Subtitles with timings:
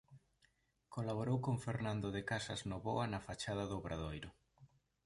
[0.95, 4.29] Colaborou con Fernando de Casas Novoa na fachada do Obradoiro.